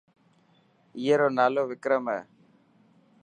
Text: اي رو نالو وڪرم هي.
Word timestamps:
اي 1.01 1.13
رو 1.19 1.27
نالو 1.39 1.61
وڪرم 1.69 2.03
هي. 2.13 2.21